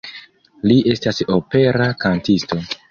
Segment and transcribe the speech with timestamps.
[0.71, 2.65] Li estas opera kantisto.